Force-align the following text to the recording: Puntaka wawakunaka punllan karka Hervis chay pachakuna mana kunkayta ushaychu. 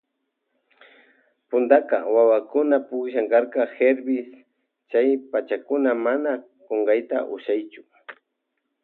Puntaka 1.49 1.97
wawakunaka 2.13 2.85
punllan 2.87 3.27
karka 3.33 3.61
Hervis 3.77 4.29
chay 4.89 5.09
pachakuna 5.31 5.91
mana 6.05 6.31
kunkayta 6.65 7.17
ushaychu. 7.35 7.81